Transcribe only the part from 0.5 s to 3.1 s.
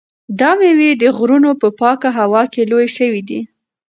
مېوې د غرونو په پاکه هوا کې لویې